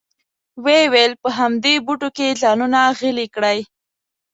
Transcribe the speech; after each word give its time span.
وې 0.63 0.79
ویل 0.91 1.13
په 1.21 1.29
همدې 1.37 1.73
بوټو 1.85 2.09
کې 2.17 2.37
ځانونه 2.41 2.79
غلي 2.97 3.27
کړئ. 3.35 3.59